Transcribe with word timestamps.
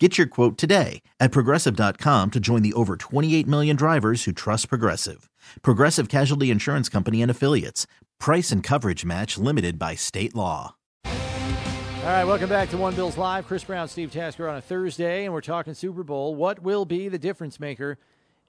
Get 0.00 0.16
your 0.16 0.28
quote 0.28 0.56
today 0.56 1.02
at 1.18 1.32
progressive.com 1.32 2.30
to 2.30 2.38
join 2.38 2.62
the 2.62 2.72
over 2.74 2.96
28 2.96 3.48
million 3.48 3.74
drivers 3.74 4.22
who 4.24 4.32
trust 4.32 4.68
Progressive. 4.68 5.28
Progressive 5.62 6.08
Casualty 6.08 6.52
Insurance 6.52 6.88
Company 6.88 7.20
and 7.20 7.30
Affiliates. 7.30 7.88
Price 8.20 8.52
and 8.52 8.62
coverage 8.62 9.04
match 9.04 9.38
limited 9.38 9.76
by 9.76 9.96
state 9.96 10.36
law. 10.36 10.76
All 11.04 12.14
right, 12.14 12.24
welcome 12.24 12.48
back 12.48 12.70
to 12.70 12.76
One 12.76 12.94
Bills 12.94 13.18
Live. 13.18 13.48
Chris 13.48 13.64
Brown, 13.64 13.88
Steve 13.88 14.12
Tasker 14.12 14.48
on 14.48 14.56
a 14.56 14.60
Thursday, 14.60 15.24
and 15.24 15.34
we're 15.34 15.40
talking 15.40 15.74
Super 15.74 16.04
Bowl. 16.04 16.36
What 16.36 16.62
will 16.62 16.84
be 16.84 17.08
the 17.08 17.18
difference 17.18 17.58
maker 17.58 17.98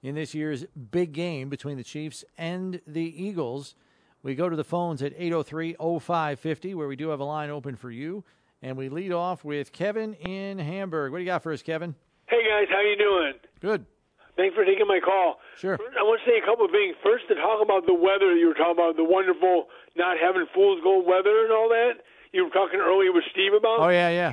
in 0.04 0.14
this 0.14 0.34
year's 0.34 0.64
big 0.92 1.12
game 1.12 1.48
between 1.48 1.76
the 1.76 1.82
Chiefs 1.82 2.24
and 2.38 2.80
the 2.86 3.24
Eagles? 3.24 3.74
We 4.22 4.36
go 4.36 4.48
to 4.48 4.54
the 4.56 4.62
phones 4.62 5.02
at 5.02 5.14
803 5.16 5.74
0550, 5.74 6.74
where 6.74 6.86
we 6.86 6.94
do 6.94 7.08
have 7.08 7.18
a 7.18 7.24
line 7.24 7.50
open 7.50 7.74
for 7.74 7.90
you. 7.90 8.22
And 8.62 8.76
we 8.76 8.88
lead 8.90 9.12
off 9.12 9.42
with 9.44 9.72
Kevin 9.72 10.12
in 10.14 10.58
Hamburg. 10.58 11.12
What 11.12 11.18
do 11.18 11.24
you 11.24 11.30
got 11.30 11.42
for 11.42 11.52
us, 11.52 11.62
Kevin? 11.62 11.94
Hey 12.28 12.44
guys, 12.44 12.68
how 12.68 12.80
you 12.80 12.96
doing? 12.96 13.32
Good. 13.60 13.86
Thanks 14.36 14.54
for 14.54 14.64
taking 14.64 14.86
my 14.86 15.00
call. 15.00 15.40
Sure. 15.56 15.76
First, 15.76 15.96
I 15.98 16.04
want 16.04 16.20
to 16.24 16.30
say 16.30 16.36
a 16.36 16.44
couple 16.44 16.64
of 16.64 16.70
things. 16.70 16.94
First, 17.02 17.28
to 17.28 17.34
talk 17.34 17.60
about 17.64 17.84
the 17.88 17.96
weather, 17.96 18.36
you 18.36 18.48
were 18.48 18.54
talking 18.56 18.76
about 18.76 18.96
the 18.96 19.04
wonderful 19.04 19.68
not 19.96 20.20
having 20.20 20.44
fool's 20.54 20.80
gold 20.84 21.08
weather 21.08 21.44
and 21.44 21.52
all 21.52 21.68
that. 21.72 22.04
You 22.32 22.44
were 22.44 22.54
talking 22.54 22.80
earlier 22.80 23.12
with 23.12 23.24
Steve 23.32 23.56
about. 23.56 23.80
Oh 23.80 23.88
yeah, 23.88 24.12
yeah. 24.12 24.32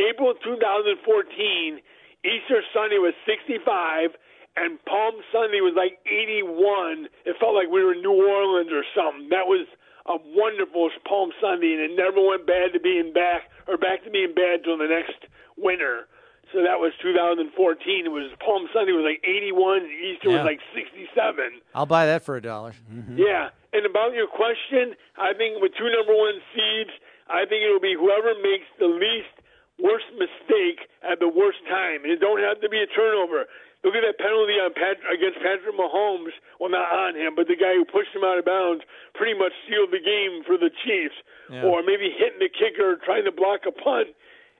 April 0.00 0.32
2014, 0.42 1.80
Easter 2.24 2.60
Sunday 2.72 2.98
was 2.98 3.14
65, 3.28 4.16
and 4.56 4.78
Palm 4.88 5.20
Sunday 5.28 5.60
was 5.60 5.76
like 5.76 6.00
81. 6.08 7.08
It 7.26 7.36
felt 7.36 7.52
like 7.52 7.68
we 7.68 7.84
were 7.84 7.92
in 7.92 8.00
New 8.00 8.16
Orleans 8.16 8.72
or 8.72 8.84
something. 8.96 9.28
That 9.28 9.44
was 9.44 9.68
a 10.08 10.16
wonderful 10.34 10.90
Palm 11.04 11.30
Sunday, 11.40 11.76
and 11.76 11.82
it 11.84 11.92
never 11.96 12.20
went 12.20 12.46
bad 12.46 12.72
to 12.72 12.80
being 12.80 13.12
back 13.12 13.50
or 13.68 13.76
back 13.76 14.02
to 14.04 14.10
being 14.10 14.32
bad 14.34 14.64
till 14.64 14.78
the 14.78 14.88
next 14.88 15.28
winter. 15.56 16.08
So 16.52 16.64
that 16.64 16.80
was 16.80 16.96
2014. 17.04 17.44
It 17.52 18.08
was 18.08 18.32
Palm 18.40 18.64
Sunday 18.72 18.96
was 18.96 19.04
like 19.04 19.20
81, 19.20 19.84
and 19.84 19.92
Easter 19.92 20.32
Yeah. 20.32 20.40
was 20.42 20.48
like 20.48 20.60
67. 20.72 21.60
I'll 21.76 21.84
buy 21.84 22.06
that 22.08 22.24
for 22.24 22.36
a 22.36 22.42
dollar. 22.42 22.72
Mm-hmm. 22.88 23.20
Yeah, 23.20 23.50
and 23.76 23.84
about 23.84 24.14
your 24.16 24.26
question, 24.26 24.96
I 25.20 25.34
think 25.36 25.60
with 25.60 25.76
two 25.76 25.92
number 25.92 26.16
one 26.16 26.40
seeds, 26.56 26.90
I 27.28 27.44
think 27.44 27.60
it'll 27.60 27.84
be 27.84 27.92
whoever 27.92 28.32
makes 28.40 28.64
the 28.80 28.88
least 28.88 29.28
worst 29.76 30.08
mistake 30.16 30.88
at 31.04 31.20
the 31.20 31.28
worst 31.28 31.60
time. 31.68 32.02
And 32.02 32.10
it 32.10 32.18
don't 32.18 32.40
have 32.40 32.60
to 32.64 32.68
be 32.72 32.80
a 32.80 32.88
turnover. 32.88 33.44
Look 33.84 33.94
at 33.94 34.02
that 34.02 34.16
penalty 34.18 34.56
on 34.58 34.72
Pat, 34.74 34.96
against 35.06 35.38
Patrick 35.44 35.76
Mahomes. 35.76 36.32
Well, 36.58 36.72
not 36.72 36.88
on 36.90 37.14
him, 37.14 37.36
but 37.36 37.46
the 37.46 37.54
guy 37.54 37.76
who 37.76 37.84
pushed 37.84 38.10
him 38.16 38.24
out 38.24 38.40
of 38.40 38.44
bounds 38.48 38.82
pretty 39.14 39.38
much 39.38 39.52
sealed 39.68 39.92
the 39.92 40.00
game 40.02 40.42
for 40.48 40.56
the 40.56 40.72
Chiefs. 40.82 41.14
Yeah. 41.48 41.64
Or 41.64 41.82
maybe 41.82 42.12
hitting 42.12 42.40
the 42.40 42.52
kicker, 42.52 43.00
trying 43.04 43.24
to 43.24 43.32
block 43.32 43.64
a 43.64 43.72
punt, 43.72 44.12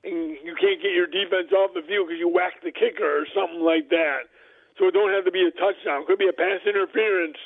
and 0.04 0.36
you 0.40 0.56
can't 0.56 0.80
get 0.80 0.96
your 0.96 1.06
defense 1.06 1.52
off 1.52 1.76
the 1.76 1.84
field 1.84 2.08
because 2.08 2.18
you 2.18 2.28
whacked 2.28 2.64
the 2.64 2.72
kicker 2.72 3.04
or 3.04 3.28
something 3.36 3.60
like 3.60 3.92
that. 3.92 4.32
So 4.80 4.88
it 4.88 4.94
don't 4.96 5.12
have 5.12 5.26
to 5.26 5.34
be 5.34 5.44
a 5.44 5.52
touchdown. 5.52 6.02
It 6.02 6.06
could 6.06 6.22
be 6.22 6.30
a 6.30 6.36
pass 6.36 6.64
interference 6.64 7.36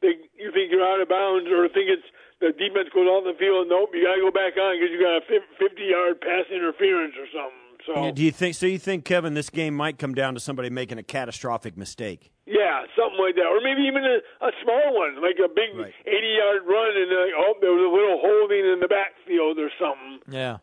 they, 0.00 0.16
you 0.36 0.48
think 0.52 0.72
you're 0.72 0.84
out 0.84 1.00
of 1.00 1.08
bounds 1.08 1.48
or 1.52 1.68
think 1.68 1.92
it's 1.92 2.08
the 2.40 2.56
defense 2.56 2.88
goes 2.96 3.04
off 3.04 3.28
the 3.28 3.36
field. 3.36 3.68
And 3.68 3.70
nope, 3.70 3.92
you 3.92 4.04
got 4.04 4.16
to 4.16 4.24
go 4.24 4.32
back 4.32 4.56
on 4.56 4.80
because 4.80 4.88
you 4.88 5.00
got 5.00 5.20
a 5.20 5.24
50 5.28 5.60
yard 5.84 6.20
pass 6.24 6.48
interference 6.48 7.14
or 7.20 7.28
something. 7.28 7.59
So 7.86 8.04
Yeah, 8.04 8.10
Do 8.12 8.22
you 8.22 8.30
think 8.30 8.54
so? 8.54 8.66
You 8.66 8.78
think 8.78 9.04
Kevin, 9.04 9.34
this 9.34 9.50
game 9.50 9.74
might 9.74 9.98
come 9.98 10.14
down 10.14 10.34
to 10.34 10.40
somebody 10.40 10.70
making 10.70 10.98
a 10.98 11.02
catastrophic 11.02 11.76
mistake? 11.76 12.32
yeah, 12.46 12.82
something 12.96 13.18
like 13.20 13.36
that, 13.36 13.46
or 13.46 13.60
maybe 13.62 13.82
even 13.82 14.02
a, 14.04 14.18
a 14.44 14.50
small 14.64 14.98
one, 14.98 15.22
like 15.22 15.36
a 15.38 15.48
big 15.48 15.78
Right. 15.78 15.92
80 16.04 16.26
yard 16.26 16.62
run, 16.66 16.96
and 16.96 17.08
like, 17.10 17.32
oh, 17.38 17.54
there 17.60 17.70
was 17.70 17.84
a 17.84 17.94
little 17.94 18.18
holding 18.20 18.72
in 18.72 18.80
the 18.80 18.88
backfield 18.88 19.58
or 19.58 19.70
something. 19.78 20.18
Yeah. 20.34 20.58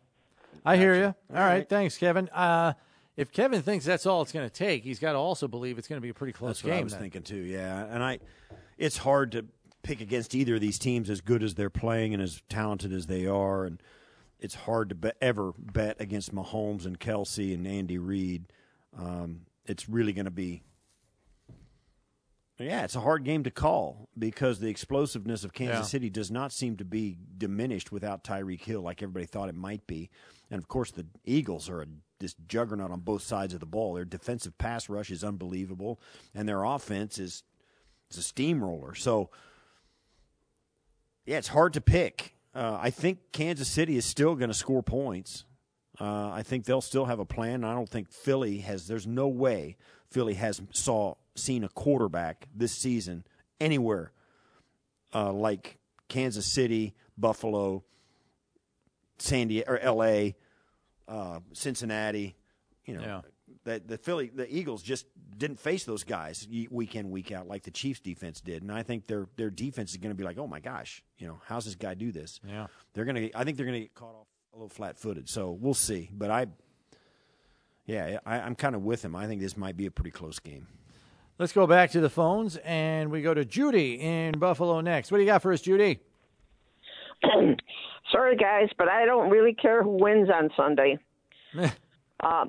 I 0.66 0.76
hear 0.76 0.94
you. 0.94 1.14
All 1.34 1.42
right. 1.44 1.66
Thanks, 1.66 1.96
Kevin. 1.96 2.28
Uh, 2.28 2.74
if 3.16 3.32
Kevin 3.32 3.62
thinks 3.62 3.86
that's 3.86 4.04
all 4.04 4.20
it's 4.22 4.32
going 4.32 4.46
to 4.46 4.52
take, 4.54 4.84
he's 4.84 4.98
got 4.98 5.12
to 5.12 5.18
also 5.18 5.48
believe 5.48 5.78
it's 5.78 5.88
going 5.88 5.96
to 5.96 6.02
be 6.02 6.10
a 6.10 6.14
pretty 6.14 6.32
close 6.34 6.58
That's 6.58 6.64
what 6.64 6.70
game. 6.72 6.80
I 6.80 6.84
was 6.84 6.92
then. 6.92 7.00
thinking 7.02 7.22
too. 7.22 7.36
Yeah, 7.42 7.86
and 7.90 8.02
I, 8.02 8.18
it's 8.76 8.98
hard 8.98 9.32
to 9.32 9.46
pick 9.82 10.00
against 10.02 10.34
either 10.34 10.56
of 10.56 10.60
these 10.60 10.78
teams 10.78 11.08
as 11.08 11.22
good 11.22 11.42
as 11.42 11.54
they're 11.54 11.70
playing 11.70 12.12
and 12.12 12.22
as 12.22 12.42
talented 12.50 12.92
as 12.92 13.06
they 13.06 13.24
are, 13.26 13.64
and 13.64 13.82
it's 14.40 14.54
hard 14.54 14.88
to 14.90 14.94
be, 14.94 15.10
ever 15.20 15.52
bet 15.58 15.96
against 16.00 16.34
Mahomes 16.34 16.86
and 16.86 16.98
Kelce 16.98 17.54
and 17.54 17.66
Andy 17.66 17.98
Reid. 17.98 18.52
Um, 18.96 19.42
it's 19.66 19.88
really 19.88 20.12
going 20.12 20.24
to 20.26 20.30
be. 20.30 20.62
Yeah, 22.58 22.82
it's 22.82 22.96
a 22.96 23.00
hard 23.00 23.22
game 23.22 23.44
to 23.44 23.52
call 23.52 24.08
because 24.18 24.58
the 24.58 24.68
explosiveness 24.68 25.44
of 25.44 25.52
Kansas 25.52 25.76
Yeah. 25.78 25.82
City 25.82 26.10
does 26.10 26.28
not 26.28 26.50
seem 26.50 26.76
to 26.78 26.84
be 26.84 27.16
diminished 27.36 27.92
without 27.92 28.24
Tyreek 28.24 28.62
Hill 28.62 28.80
like 28.80 29.00
everybody 29.00 29.26
thought 29.26 29.48
it 29.48 29.54
might 29.54 29.86
be. 29.86 30.10
And 30.50 30.58
of 30.60 30.66
course, 30.66 30.90
the 30.90 31.06
Eagles 31.24 31.68
are 31.68 31.82
a, 31.82 31.86
this 32.18 32.34
juggernaut 32.48 32.90
on 32.90 33.00
both 33.00 33.22
sides 33.22 33.54
of 33.54 33.60
the 33.60 33.66
ball. 33.66 33.94
Their 33.94 34.04
defensive 34.04 34.58
pass 34.58 34.88
rush 34.88 35.10
is 35.12 35.22
unbelievable, 35.22 36.00
and 36.34 36.48
their 36.48 36.64
offense 36.64 37.18
is, 37.20 37.44
is 38.10 38.18
a 38.18 38.22
steamroller. 38.22 38.96
So, 38.96 39.30
yeah, 41.26 41.38
it's 41.38 41.48
hard 41.48 41.74
to 41.74 41.80
pick. 41.80 42.34
Uh, 42.58 42.76
I 42.82 42.90
think 42.90 43.20
Kansas 43.30 43.68
City 43.68 43.96
is 43.96 44.04
still 44.04 44.34
going 44.34 44.48
to 44.48 44.54
score 44.54 44.82
points. 44.82 45.44
Uh, 46.00 46.30
I 46.30 46.42
think 46.42 46.64
they'll 46.64 46.80
still 46.80 47.04
have 47.04 47.20
a 47.20 47.24
plan. 47.24 47.62
I 47.62 47.72
don't 47.72 47.88
think 47.88 48.10
Philly 48.10 48.58
has. 48.58 48.88
There's 48.88 49.06
no 49.06 49.28
way 49.28 49.76
Philly 50.10 50.34
has 50.34 50.60
saw 50.72 51.14
seen 51.36 51.62
a 51.62 51.68
quarterback 51.68 52.48
this 52.52 52.72
season 52.72 53.24
anywhere 53.60 54.10
uh, 55.14 55.32
like 55.32 55.78
Kansas 56.08 56.46
City, 56.46 56.96
Buffalo, 57.16 57.84
San 59.18 59.46
Diego, 59.46 59.70
or 59.70 59.78
L.A., 59.78 60.34
uh, 61.06 61.38
Cincinnati. 61.52 62.34
You 62.84 62.94
know, 62.94 63.02
Yeah. 63.02 63.20
The, 63.64 63.82
the 63.84 63.98
Philly, 63.98 64.30
the 64.34 64.52
Eagles 64.52 64.82
just 64.82 65.06
didn't 65.36 65.58
face 65.58 65.84
those 65.84 66.04
guys 66.04 66.46
ye- 66.48 66.68
week 66.70 66.96
in 66.96 67.10
week 67.10 67.32
out 67.32 67.48
like 67.48 67.62
the 67.62 67.70
Chiefs 67.70 68.00
defense 68.00 68.40
did, 68.40 68.62
and 68.62 68.72
I 68.72 68.82
think 68.82 69.06
their 69.06 69.26
their 69.36 69.50
defense 69.50 69.90
is 69.90 69.96
going 69.98 70.10
to 70.10 70.16
be 70.16 70.24
like, 70.24 70.38
oh 70.38 70.46
my 70.46 70.60
gosh, 70.60 71.02
you 71.18 71.26
know, 71.26 71.40
how's 71.46 71.64
this 71.64 71.74
guy 71.74 71.94
do 71.94 72.12
this? 72.12 72.40
Yeah. 72.46 72.66
they're 72.94 73.04
going 73.04 73.16
to. 73.16 73.38
I 73.38 73.44
think 73.44 73.56
they're 73.56 73.66
going 73.66 73.80
to 73.80 73.80
get 73.80 73.94
caught 73.94 74.14
off 74.14 74.26
a 74.52 74.56
little 74.56 74.68
flat 74.68 74.98
footed. 74.98 75.28
So 75.28 75.50
we'll 75.50 75.74
see. 75.74 76.10
But 76.12 76.30
I, 76.30 76.46
yeah, 77.86 78.18
I, 78.26 78.40
I'm 78.40 78.54
kind 78.54 78.74
of 78.74 78.82
with 78.82 79.04
him. 79.04 79.14
I 79.14 79.26
think 79.26 79.40
this 79.40 79.56
might 79.56 79.76
be 79.76 79.86
a 79.86 79.90
pretty 79.90 80.10
close 80.10 80.38
game. 80.38 80.66
Let's 81.38 81.52
go 81.52 81.66
back 81.68 81.92
to 81.92 82.00
the 82.00 82.10
phones 82.10 82.56
and 82.64 83.12
we 83.12 83.22
go 83.22 83.32
to 83.32 83.44
Judy 83.44 84.00
in 84.00 84.38
Buffalo 84.40 84.80
next. 84.80 85.12
What 85.12 85.18
do 85.18 85.22
you 85.22 85.28
got 85.28 85.40
for 85.40 85.52
us, 85.52 85.60
Judy? 85.60 86.00
Sorry, 88.10 88.36
guys, 88.36 88.70
but 88.76 88.88
I 88.88 89.04
don't 89.04 89.30
really 89.30 89.54
care 89.54 89.82
who 89.82 90.02
wins 90.02 90.28
on 90.30 90.50
Sunday. 90.56 90.98
uh, 92.20 92.46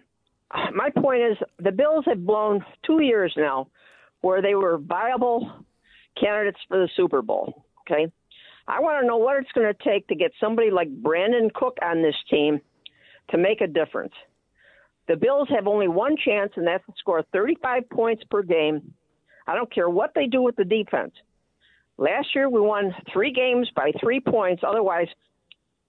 my 0.74 0.90
point 0.90 1.22
is, 1.22 1.38
the 1.60 1.72
Bills 1.72 2.06
have 2.08 2.26
blown 2.26 2.66
two 2.86 3.02
years 3.02 3.34
now 3.38 3.68
where 4.22 4.42
they 4.42 4.56
were 4.56 4.78
viable 4.78 5.52
candidates 6.20 6.60
for 6.68 6.78
the 6.78 6.90
Super 6.96 7.22
Bowl. 7.22 7.66
Okay, 7.82 8.12
I 8.68 8.80
want 8.82 9.02
to 9.02 9.08
know 9.08 9.18
what 9.18 9.38
it's 9.38 9.52
going 9.54 9.72
to 9.72 9.84
take 9.84 10.08
to 10.08 10.16
get 10.16 10.32
somebody 10.40 10.72
like 10.72 10.90
Brandin 11.02 11.54
Cook 11.54 11.78
on 11.82 12.02
this 12.02 12.16
team 12.30 12.62
to 13.32 13.38
make 13.38 13.62
a 13.62 13.68
difference. 13.68 14.14
The 15.08 15.16
Bills 15.16 15.48
have 15.50 15.68
only 15.68 15.88
one 15.88 16.16
chance, 16.24 16.52
and 16.56 16.68
that's 16.68 16.86
to 16.86 16.94
score 17.00 17.24
35 17.34 17.90
points 17.90 18.24
per 18.30 18.44
game. 18.44 18.94
I 19.48 19.56
don't 19.56 19.74
care 19.74 19.90
what 19.90 20.12
they 20.14 20.28
do 20.28 20.44
with 20.44 20.56
the 20.56 20.66
defense. 20.66 21.14
Last 21.98 22.28
year, 22.36 22.48
we 22.48 22.62
won 22.62 22.94
three 23.12 23.34
games 23.34 23.68
by 23.76 23.92
three 24.00 24.20
points. 24.20 24.62
Otherwise, 24.66 25.08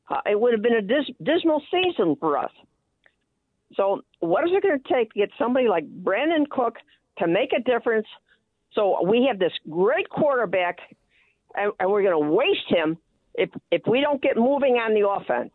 uh, 0.08 0.20
it 0.24 0.40
would 0.40 0.54
have 0.54 0.62
been 0.62 0.74
a 0.74 0.82
dis- 0.82 1.14
dismal 1.22 1.62
season 1.70 2.16
for 2.18 2.38
us. 2.38 2.50
So, 3.76 4.02
what 4.18 4.44
is 4.44 4.50
it 4.52 4.62
going 4.62 4.80
to 4.80 4.94
take 4.94 5.12
to 5.12 5.20
get 5.20 5.30
somebody 5.38 5.68
like 5.68 5.84
Brandin 6.02 6.48
Cook 6.48 6.76
to 7.18 7.26
make 7.26 7.52
a 7.52 7.60
difference? 7.60 8.06
So 8.74 9.04
we 9.04 9.26
have 9.28 9.38
this 9.38 9.52
great 9.68 10.08
quarterback, 10.08 10.78
and, 11.54 11.72
and 11.80 11.90
we're 11.90 12.02
going 12.02 12.20
to 12.22 12.30
waste 12.30 12.68
him 12.68 12.98
if 13.34 13.50
if 13.70 13.82
we 13.86 14.00
don't 14.00 14.22
get 14.22 14.36
moving 14.36 14.74
on 14.74 14.94
the 14.94 15.08
offense. 15.08 15.50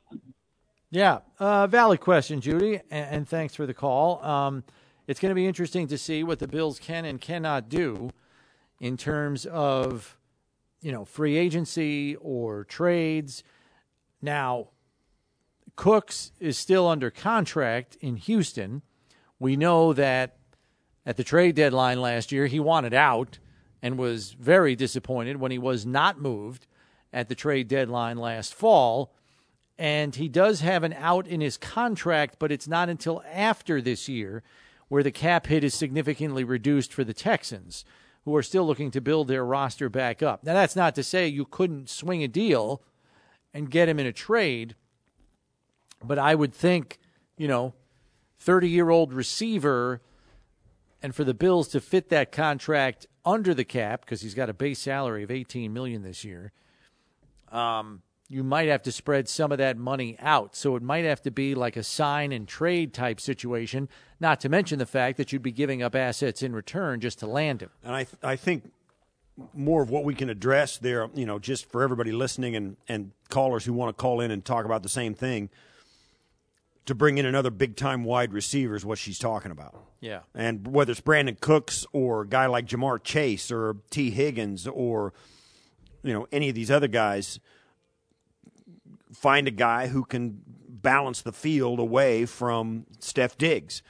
Yeah, 0.91 1.19
uh, 1.39 1.67
valid 1.67 1.99
question, 1.99 2.41
Judy, 2.41 2.79
and, 2.89 3.15
and 3.15 3.29
thanks 3.29 3.55
for 3.55 3.65
the 3.65 3.73
call. 3.73 4.23
Um, 4.23 4.63
it's 5.07 5.19
going 5.19 5.29
to 5.29 5.35
be 5.35 5.47
interesting 5.47 5.87
to 5.87 5.97
see 5.97 6.23
what 6.23 6.39
the 6.39 6.47
Bills 6.47 6.79
can 6.79 7.05
and 7.05 7.19
cannot 7.19 7.69
do 7.69 8.11
in 8.79 8.97
terms 8.97 9.45
of, 9.45 10.17
you 10.81 10.91
know, 10.91 11.05
free 11.05 11.37
agency 11.37 12.15
or 12.17 12.63
trades. 12.63 13.43
Now, 14.21 14.69
Cooks 15.75 16.31
is 16.39 16.57
still 16.57 16.87
under 16.87 17.11
contract 17.11 17.97
in 18.01 18.15
Houston. 18.15 18.81
We 19.39 19.55
know 19.55 19.93
that 19.93 20.37
at 21.05 21.17
the 21.17 21.23
trade 21.23 21.55
deadline 21.55 22.01
last 22.01 22.31
year, 22.31 22.47
he 22.47 22.59
wanted 22.59 22.93
out 22.93 23.39
and 23.81 23.97
was 23.97 24.31
very 24.31 24.75
disappointed 24.75 25.37
when 25.37 25.51
he 25.51 25.57
was 25.57 25.85
not 25.85 26.19
moved 26.19 26.65
at 27.13 27.29
the 27.29 27.35
trade 27.35 27.67
deadline 27.67 28.17
last 28.17 28.53
fall. 28.53 29.13
And 29.77 30.15
he 30.15 30.29
does 30.29 30.61
have 30.61 30.83
an 30.83 30.93
out 30.93 31.27
in 31.27 31.41
his 31.41 31.57
contract, 31.57 32.37
but 32.39 32.51
it's 32.51 32.67
not 32.67 32.89
until 32.89 33.23
after 33.31 33.81
this 33.81 34.07
year 34.07 34.41
where 34.87 35.03
the 35.03 35.11
cap 35.11 35.47
hit 35.47 35.63
is 35.63 35.73
significantly 35.73 36.43
reduced 36.43 36.93
for 36.93 37.03
the 37.03 37.13
Texans, 37.13 37.83
who 38.23 38.35
are 38.35 38.43
still 38.43 38.65
looking 38.65 38.91
to 38.91 39.01
build 39.01 39.27
their 39.27 39.45
roster 39.45 39.89
back 39.89 40.23
up. 40.23 40.43
Now, 40.43 40.53
that's 40.53 40.75
not 40.75 40.95
to 40.95 41.03
say 41.03 41.27
you 41.27 41.45
couldn't 41.45 41.89
swing 41.89 42.23
a 42.23 42.27
deal 42.27 42.81
and 43.53 43.69
get 43.69 43.89
him 43.89 43.99
in 43.99 44.05
a 44.05 44.11
trade, 44.11 44.75
but 46.07 46.19
I 46.19 46.35
would 46.35 46.53
think, 46.53 46.99
you 47.37 47.47
know, 47.47 47.73
30 48.39 48.69
year 48.69 48.89
old 48.89 49.13
receiver, 49.13 50.01
and 51.01 51.13
for 51.15 51.23
the 51.23 51.33
Bills 51.33 51.67
to 51.69 51.79
fit 51.79 52.09
that 52.09 52.31
contract 52.31 53.07
under 53.23 53.53
the 53.53 53.65
cap, 53.65 54.01
because 54.01 54.21
he's 54.21 54.33
got 54.33 54.49
a 54.49 54.53
base 54.53 54.79
salary 54.79 55.23
of 55.23 55.31
18 55.31 55.73
million 55.73 56.03
this 56.03 56.23
year. 56.23 56.51
Um, 57.51 58.01
you 58.27 58.43
might 58.43 58.69
have 58.69 58.81
to 58.83 58.91
spread 58.91 59.29
some 59.29 59.51
of 59.51 59.59
that 59.59 59.77
money 59.77 60.17
out. 60.19 60.55
So 60.55 60.75
it 60.75 60.81
might 60.81 61.05
have 61.05 61.21
to 61.23 61.31
be 61.31 61.53
like 61.53 61.77
a 61.77 61.83
sign 61.83 62.31
and 62.31 62.47
trade 62.47 62.93
type 62.93 63.21
situation, 63.21 63.87
not 64.19 64.39
to 64.41 64.49
mention 64.49 64.79
the 64.79 64.85
fact 64.85 65.17
that 65.17 65.31
you'd 65.31 65.43
be 65.43 65.51
giving 65.51 65.83
up 65.83 65.95
assets 65.95 66.41
in 66.41 66.53
return 66.53 66.99
just 67.01 67.19
to 67.19 67.27
land 67.27 67.61
him. 67.61 67.69
And 67.83 67.93
I, 67.93 68.03
th- 68.03 68.17
I 68.23 68.35
think 68.35 68.71
more 69.53 69.83
of 69.83 69.89
what 69.89 70.03
we 70.05 70.15
can 70.15 70.29
address 70.29 70.77
there, 70.77 71.09
you 71.13 71.25
know, 71.25 71.37
just 71.37 71.69
for 71.69 71.83
everybody 71.83 72.11
listening 72.11 72.55
and, 72.55 72.77
and 72.87 73.11
callers 73.29 73.65
who 73.65 73.73
want 73.73 73.95
to 73.95 74.01
call 74.01 74.21
in 74.21 74.31
and 74.31 74.43
talk 74.43 74.65
about 74.65 74.81
the 74.81 74.89
same 74.89 75.13
thing, 75.13 75.49
to 76.85 76.95
bring 76.95 77.17
in 77.17 77.25
another 77.25 77.49
big 77.49 77.75
time 77.75 78.03
wide 78.03 78.33
receiver 78.33 78.75
is 78.75 78.85
what 78.85 78.97
she's 78.97 79.19
talking 79.19 79.51
about. 79.51 79.75
Yeah. 80.01 80.19
And 80.33 80.67
whether 80.67 80.91
it's 80.91 81.01
Brandin 81.01 81.39
Cooks 81.39 81.85
or 81.93 82.21
a 82.21 82.27
guy 82.27 82.45
like 82.45 82.67
Ja'Marr 82.67 83.03
Chase 83.03 83.51
or 83.51 83.77
Tee 83.89 84.11
Higgins 84.11 84.67
or, 84.67 85.13
you 86.03 86.13
know, 86.13 86.27
any 86.31 86.49
of 86.49 86.55
these 86.55 86.71
other 86.71 86.87
guys– 86.87 87.39
find 89.15 89.47
a 89.47 89.51
guy 89.51 89.87
who 89.87 90.03
can 90.03 90.41
balance 90.67 91.21
the 91.21 91.31
field 91.31 91.79
away 91.79 92.25
from 92.25 92.85
Steph 92.99 93.37
Diggs. 93.37 93.81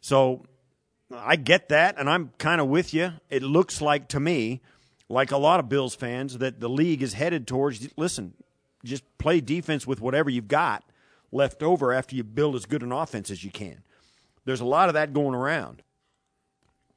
So 0.00 0.44
I 1.14 1.36
get 1.36 1.68
that, 1.68 1.98
and 1.98 2.10
I'm 2.10 2.32
kind 2.38 2.60
of 2.60 2.68
with 2.68 2.92
you. 2.92 3.12
It 3.30 3.42
looks 3.42 3.80
like 3.80 4.08
to 4.08 4.20
me, 4.20 4.60
like 5.08 5.30
a 5.30 5.36
lot 5.36 5.60
of 5.60 5.68
Bills 5.68 5.94
fans, 5.94 6.38
that 6.38 6.60
the 6.60 6.68
league 6.68 7.02
is 7.02 7.14
headed 7.14 7.46
towards 7.46 7.88
listen, 7.96 8.34
just 8.84 9.04
play 9.18 9.40
defense 9.40 9.86
with 9.86 10.00
whatever 10.00 10.28
you've 10.28 10.48
got 10.48 10.84
left 11.32 11.62
over 11.62 11.92
after 11.92 12.14
you 12.14 12.22
build 12.22 12.54
as 12.54 12.66
good 12.66 12.82
an 12.82 12.92
offense 12.92 13.30
as 13.30 13.42
you 13.42 13.50
can. 13.50 13.82
There's 14.44 14.60
a 14.60 14.64
lot 14.64 14.88
of 14.88 14.94
that 14.94 15.12
going 15.12 15.34
around. 15.34 15.82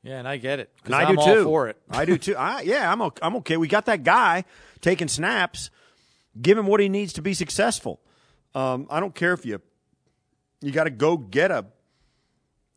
Yeah, 0.04 0.20
and 0.20 0.28
I 0.28 0.38
get 0.38 0.60
it. 0.60 0.72
And 0.84 0.94
I 0.94 1.04
I'm 1.04 1.16
do 1.16 1.24
too. 1.24 1.44
for 1.46 1.68
it. 1.68 1.78
I 1.90 2.06
do 2.06 2.18
too. 2.18 2.36
I, 2.36 2.62
yeah, 2.62 2.92
I'm 2.92 3.02
okay, 3.02 3.20
I'm 3.24 3.36
okay. 3.38 3.58
We 3.58 3.68
got 3.68 3.86
that 3.86 4.04
guy 4.04 4.46
taking 4.82 5.08
snaps 5.08 5.72
give 6.42 6.58
him 6.58 6.68
what 6.68 6.80
he 6.80 6.90
needs 6.90 7.14
to 7.14 7.22
be 7.22 7.34
successful. 7.34 8.00
Um, 8.54 8.88
I 8.90 9.00
don't 9.00 9.16
care 9.16 9.34
if 9.34 9.46
you 9.46 9.62
you 10.62 10.72
got 10.72 10.86
to 10.86 10.90
go 10.90 11.18
get 11.18 11.52
a 11.52 11.66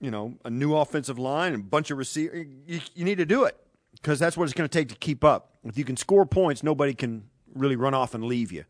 you 0.00 0.10
know 0.10 0.34
a 0.44 0.50
new 0.50 0.74
offensive 0.74 1.18
line 1.18 1.54
and 1.54 1.62
a 1.62 1.66
bunch 1.66 1.90
of 1.90 1.98
receivers. 1.98 2.46
You, 2.66 2.80
you 2.94 3.04
need 3.04 3.18
to 3.18 3.26
do 3.26 3.44
it 3.44 3.56
because 3.92 4.18
that's 4.18 4.36
what 4.36 4.44
it's 4.44 4.52
going 4.52 4.68
to 4.68 4.78
take 4.78 4.88
to 4.88 4.94
keep 4.96 5.24
up. 5.24 5.58
If 5.64 5.78
you 5.78 5.84
can 5.84 5.96
score 5.96 6.26
points, 6.26 6.62
nobody 6.62 6.94
can 6.94 7.24
really 7.54 7.76
run 7.76 7.94
off 7.94 8.14
and 8.14 8.24
leave 8.24 8.52
you. 8.52 8.64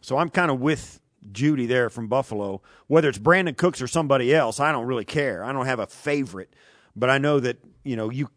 So 0.00 0.18
I'm 0.18 0.28
kind 0.30 0.50
of 0.50 0.60
with 0.60 1.00
Judy 1.32 1.66
there 1.66 1.90
from 1.90 2.08
Buffalo. 2.08 2.62
Whether 2.86 3.08
it's 3.08 3.18
Brandin 3.18 3.56
Cooks 3.56 3.82
or 3.82 3.86
somebody 3.86 4.34
else, 4.34 4.60
I 4.60 4.72
don't 4.72 4.86
really 4.86 5.04
care. 5.04 5.44
I 5.44 5.52
don't 5.52 5.66
have 5.66 5.80
a 5.80 5.86
favorite, 5.86 6.54
but 6.96 7.10
I 7.10 7.18
know 7.18 7.40
that 7.40 7.58
you 7.84 7.96
know 7.96 8.10
you. 8.10 8.30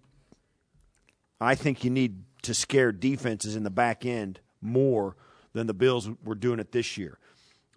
I 1.39 1.56
think 1.56 1.83
you 1.83 1.89
need 1.89 2.24
to 2.44 2.54
scare 2.54 2.92
defenses 2.92 3.56
in 3.56 3.63
the 3.63 3.69
back 3.69 4.06
end 4.06 4.39
more 4.62 5.16
than 5.54 5.68
the 5.68 5.74
Bills 5.74 6.10
were 6.24 6.36
doing 6.36 6.60
it 6.60 6.72
this 6.72 6.98
year. 6.98 7.18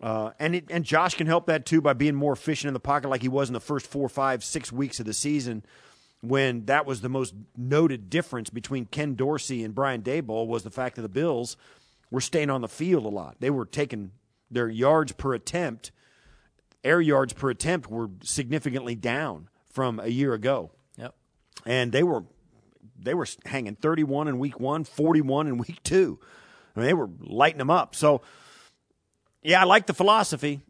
Uh, 0.02 0.32
and 0.38 0.54
it, 0.54 0.66
and 0.70 0.84
Josh 0.84 1.14
can 1.14 1.26
help 1.26 1.46
that 1.46 1.64
too 1.64 1.80
by 1.80 1.92
being 1.92 2.14
more 2.14 2.32
efficient 2.32 2.68
in 2.68 2.74
the 2.74 2.80
pocket, 2.80 3.08
like 3.08 3.22
he 3.22 3.28
was 3.28 3.48
in 3.48 3.54
the 3.54 3.60
first 3.60 3.86
four, 3.86 4.08
five, 4.08 4.44
six 4.44 4.70
weeks 4.70 5.00
of 5.00 5.06
the 5.06 5.14
season, 5.14 5.64
when 6.20 6.66
that 6.66 6.84
was 6.84 7.00
the 7.00 7.08
most 7.08 7.34
noted 7.56 8.10
difference 8.10 8.50
between 8.50 8.86
Ken 8.86 9.14
Dorsey 9.14 9.62
and 9.62 9.74
Brian 9.74 10.02
Daboll 10.02 10.46
was 10.46 10.62
the 10.62 10.70
fact 10.70 10.96
that 10.96 11.02
the 11.02 11.08
Bills 11.08 11.56
were 12.10 12.20
staying 12.20 12.50
on 12.50 12.60
the 12.60 12.68
field 12.68 13.04
a 13.04 13.08
lot. 13.08 13.36
They 13.40 13.50
were 13.50 13.64
taking 13.64 14.10
their 14.54 14.68
yards 14.68 15.12
per 15.12 15.34
attempt, 15.34 15.92
air 16.82 17.00
yards 17.00 17.32
per 17.32 17.50
attempt 17.50 17.90
were 17.90 18.10
significantly 18.22 18.94
down 18.94 19.48
from 19.70 20.00
a 20.00 20.08
year 20.08 20.32
ago. 20.32 20.70
Yep. 20.96 21.14
And 21.66 21.92
they 21.92 22.02
were 22.02 22.24
they 22.98 23.14
were 23.14 23.26
hanging 23.44 23.74
31 23.74 24.28
in 24.28 24.38
week 24.38 24.58
1, 24.58 24.84
41 24.84 25.46
in 25.46 25.58
week 25.58 25.82
2. 25.82 26.18
I 26.74 26.80
mean, 26.80 26.86
they 26.86 26.94
were 26.94 27.10
lighting 27.20 27.58
them 27.58 27.70
up. 27.70 27.94
So, 27.94 28.22
yeah, 29.43 29.60
I 29.60 29.64
like 29.64 29.86
the 29.86 29.94
philosophy. 29.94 30.62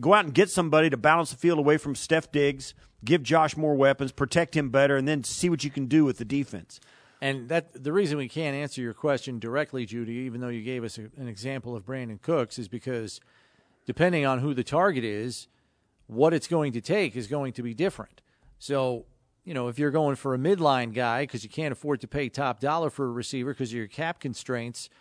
Go 0.00 0.14
out 0.14 0.24
and 0.24 0.34
get 0.34 0.50
somebody 0.50 0.90
to 0.90 0.96
balance 0.96 1.30
the 1.30 1.36
field 1.36 1.58
away 1.58 1.76
from 1.76 1.94
Steph 1.94 2.32
Diggs, 2.32 2.74
give 3.04 3.22
Josh 3.22 3.56
more 3.56 3.74
weapons, 3.74 4.12
protect 4.12 4.56
him 4.56 4.70
better, 4.70 4.96
and 4.96 5.06
then 5.06 5.24
see 5.24 5.48
what 5.48 5.64
you 5.64 5.70
can 5.70 5.86
do 5.86 6.04
with 6.04 6.18
the 6.18 6.24
defense. 6.24 6.80
And 7.20 7.48
that 7.48 7.84
the 7.84 7.92
reason 7.92 8.16
we 8.16 8.28
can't 8.28 8.56
answer 8.56 8.80
your 8.80 8.94
question 8.94 9.38
directly, 9.38 9.84
Judy, 9.84 10.12
even 10.12 10.40
though 10.40 10.48
you 10.48 10.62
gave 10.62 10.84
us 10.84 10.98
a, 10.98 11.10
an 11.16 11.28
example 11.28 11.76
of 11.76 11.84
Brandin 11.84 12.20
Cooks, 12.20 12.58
is 12.58 12.68
because 12.68 13.20
depending 13.84 14.24
on 14.24 14.38
who 14.38 14.54
the 14.54 14.64
target 14.64 15.04
is, 15.04 15.48
what 16.06 16.32
it's 16.32 16.48
going 16.48 16.72
to 16.72 16.80
take 16.80 17.16
is 17.16 17.26
going 17.26 17.52
to 17.52 17.62
be 17.62 17.74
different. 17.74 18.22
So, 18.58 19.04
you 19.44 19.54
know, 19.54 19.68
if 19.68 19.78
you're 19.78 19.90
going 19.90 20.16
for 20.16 20.34
a 20.34 20.38
midline 20.38 20.94
guy 20.94 21.22
because 21.22 21.44
you 21.44 21.50
can't 21.50 21.72
afford 21.72 22.00
to 22.00 22.08
pay 22.08 22.28
top 22.28 22.60
dollar 22.60 22.90
for 22.90 23.06
a 23.06 23.10
receiver 23.10 23.52
because 23.52 23.70
of 23.70 23.76
your 23.76 23.86
cap 23.86 24.20
constraints– 24.20 24.88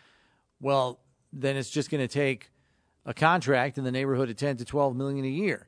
well, 0.60 1.00
then 1.32 1.56
it's 1.56 1.70
just 1.70 1.90
going 1.90 2.06
to 2.06 2.14
take 2.14 2.52
a 3.06 3.14
contract 3.14 3.78
in 3.78 3.84
the 3.84 3.92
neighborhood 3.92 4.30
of 4.30 4.36
10 4.36 4.58
to 4.58 4.66
12 4.66 4.96
million 4.96 5.26
a 5.26 5.30
year. 5.30 5.68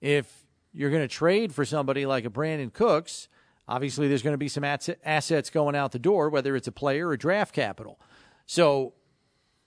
If 0.00 0.46
you're 0.72 0.90
going 0.90 1.02
to 1.02 1.08
trade 1.08 1.52
for 1.52 1.64
somebody 1.64 2.06
like 2.06 2.24
a 2.24 2.30
Brandon 2.30 2.70
Cooks, 2.70 3.28
obviously 3.68 4.08
there's 4.08 4.22
going 4.22 4.34
to 4.34 4.38
be 4.38 4.48
some 4.48 4.64
assets 4.64 5.50
going 5.50 5.76
out 5.76 5.92
the 5.92 5.98
door, 5.98 6.30
whether 6.30 6.56
it's 6.56 6.68
a 6.68 6.72
player 6.72 7.08
or 7.08 7.16
draft 7.16 7.54
capital. 7.54 8.00
So 8.46 8.94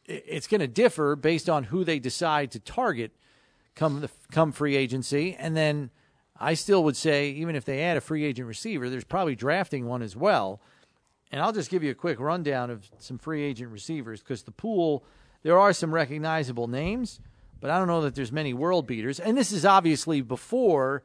it's 0.06 0.48
going 0.48 0.62
to 0.62 0.68
differ 0.68 1.16
based 1.16 1.50
on 1.50 1.66
who 1.66 1.84
they 1.84 2.00
decide 2.00 2.52
to 2.52 2.60
target 2.60 3.12
come 3.76 4.02
the, 4.02 4.10
come 4.32 4.52
free 4.52 4.76
agency, 4.76 5.36
and 5.40 5.56
then 5.56 5.92
I 6.38 6.56
still 6.56 6.84
would 6.84 6.98
say 6.98 7.30
even 7.30 7.56
if 7.56 7.66
they 7.66 7.84
add 7.84 7.98
a 7.98 8.02
free 8.02 8.26
agent 8.26 8.48
receiver, 8.48 8.90
there's 8.90 9.04
probably 9.04 9.36
drafting 9.36 9.86
one 9.86 10.02
as 10.02 10.16
well. 10.16 10.60
And 11.32 11.40
I'll 11.40 11.54
just 11.54 11.70
give 11.70 11.84
you 11.84 11.92
a 11.92 11.96
quick 11.96 12.20
rundown 12.20 12.70
of 12.70 12.90
some 12.98 13.18
free 13.18 13.44
agent 13.44 13.72
receivers 13.72 14.20
because 14.20 14.44
the 14.44 14.52
pool, 14.52 15.06
there 15.44 15.58
are 15.58 15.72
some 15.72 15.94
recognizable 15.94 16.68
names, 16.68 17.22
but 17.62 17.70
I 17.70 17.78
don't 17.78 17.88
know 17.88 18.02
that 18.02 18.16
there's 18.16 18.32
many 18.32 18.54
world 18.54 18.88
beaters. 18.88 19.20
And 19.20 19.38
this 19.38 19.52
is 19.52 19.64
obviously 19.64 20.22
before 20.22 21.04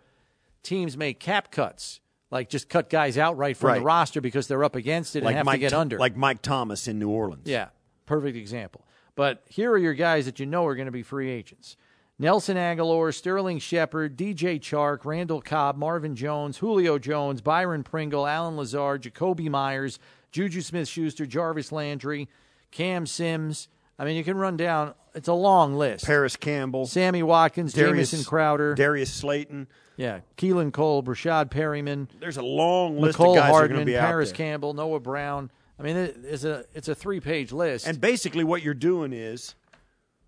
teams 0.63 0.97
make 0.97 1.21
cap 1.21 1.53
cuts, 1.53 2.01
like 2.31 2.49
just 2.49 2.69
cut 2.69 2.91
guys 2.91 3.19
outright 3.19 3.57
from 3.57 3.69
right. 3.69 3.79
the 3.79 3.85
roster 3.85 4.21
because 4.21 4.49
they're 4.49 4.65
up 4.65 4.77
against 4.77 5.17
it 5.17 5.23
like 5.23 5.33
and 5.33 5.37
have 5.39 5.47
Mike, 5.47 5.57
to 5.57 5.61
get 5.61 5.73
under. 5.73 5.99
Like 5.99 6.17
Mike 6.17 6.43
Thomas 6.43 6.89
in 6.89 6.99
New 6.99 7.11
Orleans. 7.11 7.47
Yeah, 7.47 7.69
perfect 8.07 8.37
example. 8.37 8.85
But 9.15 9.43
here 9.49 9.71
are 9.73 9.79
your 9.79 9.95
guys 9.95 10.27
that 10.27 10.39
you 10.39 10.47
know 10.47 10.67
are 10.67 10.75
going 10.75 10.87
to 10.87 10.93
be 10.93 11.03
free 11.03 11.31
agents. 11.31 11.77
Nelson 12.19 12.57
Agholor, 12.57 13.15
Sterling 13.15 13.59
Shepard, 13.59 14.17
DJ 14.17 14.59
Chark, 14.59 15.05
Randall 15.05 15.43
Cobb, 15.43 15.77
Marvin 15.77 16.17
Jones, 16.17 16.59
Julio 16.59 16.99
Jones, 16.99 17.43
Byron 17.43 17.83
Pringle, 17.83 18.27
Allen 18.27 18.57
Lazard, 18.57 19.03
Jakobi 19.03 19.51
Meyers, 19.51 19.99
Juju 20.33 20.63
Smith 20.63 20.89
Schuster, 20.89 21.27
Jarvis 21.27 21.73
Landry, 21.73 22.29
Cam 22.71 23.07
Sims, 23.07 23.69
I 23.99 24.05
mean, 24.05 24.17
you 24.17 24.25
can 24.25 24.37
run 24.37 24.57
down. 24.57 24.95
It's 25.15 25.29
a 25.29 25.33
long 25.33 25.77
list. 25.77 26.05
Parris 26.05 26.37
Campbell, 26.37 26.87
Sammy 26.87 27.23
Watkins, 27.23 27.73
Darius 27.73 28.11
Jamison 28.11 28.25
Crowder, 28.29 28.75
Darius 28.75 29.11
Slayton. 29.13 29.67
yeah, 29.97 30.21
Keelan 30.37 30.73
Cole, 30.73 31.03
Breshad 31.03 31.51
Perriman, 31.51 32.09
There's 32.21 32.37
a 32.37 32.43
long 32.43 33.01
list 33.01 33.19
Nicole 33.19 33.33
of 33.33 33.39
guys 33.43 33.53
that 33.53 33.57
are 33.65 33.69
going 33.69 33.81
to 33.81 33.87
be 33.87 33.97
out 33.97 34.07
Parris. 34.07 34.33
Campbell, 34.33 34.75
Noah 34.75 35.01
Brown. 35.01 35.51
I 35.79 35.83
mean, 35.83 35.97
it- 35.97 36.17
it's 36.25 36.45
a 36.45 36.65
it's 36.75 36.89
a 36.89 36.95
three 36.95 37.21
page 37.21 37.53
list. 37.53 37.87
And 37.87 37.99
basically, 38.01 38.45
what 38.45 38.63
you're 38.63 38.75
doing 38.75 39.13
is 39.15 39.55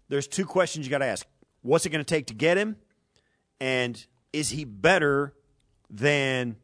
there's 0.08 0.26
two 0.26 0.46
questions 0.46 0.87
you 0.87 0.90
got 0.90 0.98
to 0.98 1.06
ask: 1.06 1.26
What's 1.60 1.84
it 1.84 1.90
going 1.90 2.04
to 2.04 2.08
take 2.08 2.26
to 2.28 2.34
get 2.34 2.56
him, 2.56 2.76
and 3.60 4.02
is 4.32 4.48
he 4.50 4.64
better 4.64 5.34
than? 5.90 6.56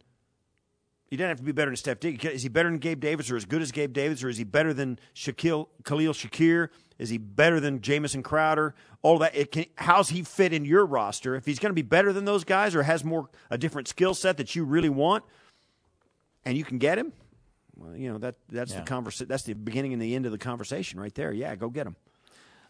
He 1.10 1.16
doesn't 1.16 1.28
have 1.28 1.38
to 1.38 1.44
be 1.44 1.52
better 1.52 1.70
than 1.70 1.76
Steph 1.76 2.00
Diggs. 2.00 2.24
Is 2.24 2.42
he 2.42 2.48
better 2.48 2.68
than 2.68 2.78
Gabe 2.78 2.98
Davis, 3.00 3.30
or 3.30 3.36
as 3.36 3.44
good 3.44 3.62
as 3.62 3.70
Gabe 3.70 3.92
Davis, 3.92 4.24
or 4.24 4.28
is 4.28 4.36
he 4.38 4.44
better 4.44 4.72
than 4.74 4.98
Shaquille 5.14 5.68
Khalil 5.84 6.12
Shakir? 6.12 6.70
Is 6.98 7.08
he 7.10 7.18
better 7.18 7.58
than 7.60 7.80
Jamison 7.80 8.22
Crowder? 8.22 8.74
All 9.02 9.18
that. 9.18 9.34
It 9.34 9.50
can, 9.52 9.66
how's 9.76 10.10
he 10.10 10.22
fit 10.22 10.52
in 10.52 10.64
your 10.64 10.86
roster? 10.86 11.34
If 11.34 11.44
he's 11.44 11.58
going 11.58 11.70
to 11.70 11.74
be 11.74 11.82
better 11.82 12.12
than 12.12 12.24
those 12.24 12.44
guys, 12.44 12.74
or 12.74 12.82
has 12.84 13.04
more 13.04 13.28
a 13.50 13.58
different 13.58 13.88
skill 13.88 14.14
set 14.14 14.36
that 14.36 14.54
you 14.54 14.64
really 14.64 14.88
want, 14.88 15.24
and 16.44 16.56
you 16.56 16.64
can 16.64 16.78
get 16.78 16.98
him, 16.98 17.12
well, 17.76 17.96
you 17.96 18.10
know 18.12 18.18
that 18.18 18.36
that's 18.48 18.72
Yeah. 18.72 18.80
the 18.82 18.86
conversa- 18.90 19.26
That's 19.26 19.42
the 19.42 19.54
beginning 19.54 19.92
and 19.92 20.00
the 20.00 20.14
end 20.14 20.24
of 20.26 20.32
the 20.32 20.38
conversation 20.38 21.00
right 21.00 21.14
there. 21.14 21.32
Yeah, 21.32 21.54
go 21.56 21.68
get 21.68 21.86
him. 21.86 21.96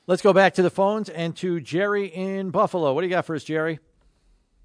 Let's 0.07 0.23
go 0.23 0.33
back 0.33 0.55
to 0.55 0.63
the 0.63 0.71
phones 0.71 1.09
and 1.09 1.35
to 1.37 1.61
Jerry 1.61 2.07
in 2.07 2.51
Buffalo. 2.51 2.93
What 2.93 3.03
do 3.03 3.07
you 3.07 3.11
got 3.11 3.25
for 3.27 3.35
us, 3.35 3.45
Jerry? 3.45 3.79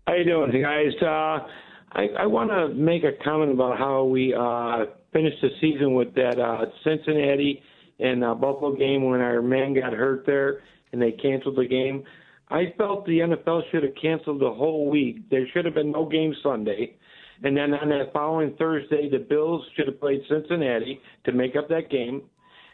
How 0.08 0.16
you 0.16 0.24
doing, 0.26 0.52
guys? 0.62 0.92
Uh, 1.02 1.48
I, 1.92 2.08
I 2.20 2.26
want 2.28 2.50
to 2.52 2.70
make 2.70 3.04
a 3.04 3.12
comment 3.24 3.52
about 3.52 3.78
how 3.78 4.04
we 4.06 4.34
uh, 4.34 4.86
finished 5.14 5.38
the 5.42 5.50
season 5.62 5.94
with 5.94 6.14
that 6.16 6.40
uh, 6.40 6.66
Cincinnati 6.84 7.62
and 8.00 8.24
uh, 8.24 8.34
Buffalo 8.34 8.76
game 8.76 9.06
when 9.06 9.22
our 9.22 9.42
man 9.42 9.74
got 9.74 9.94
hurt 9.94 10.26
there 10.26 10.62
and 10.92 11.02
they 11.02 11.12
canceled 11.12 11.58
the 11.58 11.68
game. 11.68 12.04
I 12.50 12.74
felt 12.78 13.06
the 13.06 13.20
NFL 13.20 13.62
should 13.72 13.84
have 13.84 13.94
canceled 14.02 14.42
the 14.42 14.52
whole 14.52 14.90
week. 14.90 15.30
There 15.30 15.48
should 15.54 15.66
have 15.66 15.76
been 15.76 15.92
no 15.92 16.08
game 16.08 16.34
Sunday. 16.42 16.96
And 17.44 17.56
then 17.56 17.74
on 17.74 17.90
that 17.90 18.12
following 18.12 18.56
Thursday, 18.58 19.10
the 19.10 19.20
Bills 19.20 19.64
should 19.76 19.88
have 19.88 20.00
played 20.00 20.22
Cincinnati 20.28 21.00
to 21.26 21.32
make 21.32 21.56
up 21.56 21.70
that 21.70 21.90
game. 21.90 22.24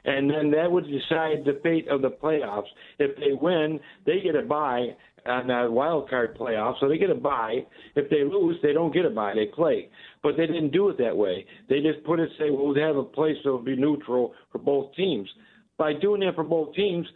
And 0.05 0.29
then 0.29 0.51
that 0.51 0.72
would 0.72 0.86
decide 0.86 1.44
the 1.46 1.60
fate 1.63 1.88
of 1.89 2.01
the 2.01 2.12
playoffs. 2.12 2.67
If 3.00 3.15
they 3.17 3.34
win, 3.34 3.79
they 4.05 4.22
get 4.22 4.36
a 4.36 4.44
bye 4.44 4.96
on 5.25 5.48
the 5.48 5.72
wild 5.72 6.10
card 6.10 6.38
playoff, 6.38 6.79
so 6.79 6.88
they 6.88 6.98
get 6.98 7.10
a 7.10 7.15
bye. 7.15 7.65
If 7.96 8.10
they 8.10 8.24
lose, 8.24 8.58
they 8.62 8.74
don't 8.74 8.94
get 8.94 9.05
a 9.05 9.10
bye; 9.10 9.34
they 9.36 9.48
play. 9.48 9.89
But 10.24 10.38
they 10.38 10.48
didn't 10.48 10.72
do 10.72 10.89
it 10.89 10.98
that 11.00 11.15
way. 11.15 11.46
They 11.70 11.82
just 11.82 12.03
put 12.05 12.20
it 12.20 12.29
say, 12.38 12.50
"Well, 12.50 12.74
we 12.74 12.79
have 12.82 12.98
a 12.98 13.03
place 13.03 13.38
that 13.44 13.51
will 13.51 13.60
be 13.60 13.75
neutral 13.75 14.34
for 14.51 14.60
both 14.60 14.94
teams." 14.96 15.29
By 15.77 15.94
doing 15.94 16.22
that 16.22 16.36
for 16.36 16.44
both 16.44 16.74
teams, 16.74 17.08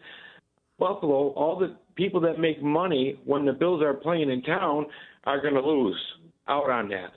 Buffalo, 0.80 1.30
all 1.30 1.58
the 1.58 1.76
people 1.96 2.20
that 2.22 2.40
make 2.40 2.62
money 2.62 3.20
when 3.26 3.46
the 3.46 3.54
Bills 3.54 3.82
are 3.82 3.94
playing 3.94 4.30
in 4.30 4.42
town 4.42 4.86
are 5.26 5.42
going 5.42 5.54
to 5.54 5.62
lose 5.62 6.00
out 6.48 6.70
on 6.70 6.90
that. 6.90 7.12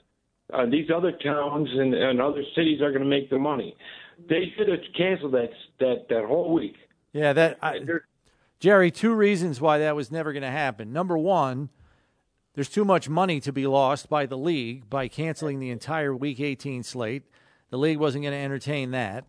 Uh, 0.53 0.65
these 0.69 0.89
other 0.95 1.11
towns 1.23 1.67
and, 1.71 1.93
and 1.93 2.21
other 2.21 2.43
cities 2.55 2.81
are 2.81 2.91
going 2.91 3.01
to 3.03 3.09
make 3.09 3.29
the 3.29 3.39
money. 3.39 3.75
They 4.29 4.53
should 4.55 4.67
have 4.67 4.79
canceled 4.95 5.33
that 5.33 5.49
that 5.79 6.05
that 6.09 6.25
whole 6.25 6.53
week. 6.53 6.75
Yeah, 7.13 7.33
that 7.33 7.57
I, 7.61 7.79
They're- 7.85 8.05
Jerry. 8.63 8.91
Two 8.91 9.13
reasons 9.13 9.59
why 9.59 9.79
that 9.79 9.93
was 9.93 10.09
never 10.09 10.31
going 10.31 10.41
to 10.41 10.49
happen. 10.49 10.93
Number 10.93 11.17
one, 11.17 11.67
there's 12.53 12.69
too 12.69 12.85
much 12.85 13.09
money 13.09 13.41
to 13.41 13.51
be 13.51 13.67
lost 13.67 14.07
by 14.07 14.25
the 14.25 14.37
league 14.37 14.89
by 14.89 15.09
canceling 15.09 15.59
the 15.59 15.69
entire 15.69 16.15
Week 16.15 16.39
18 16.39 16.81
slate. 16.83 17.23
The 17.71 17.77
league 17.77 17.97
wasn't 17.97 18.23
going 18.23 18.31
to 18.31 18.39
entertain 18.39 18.91
that. 18.91 19.25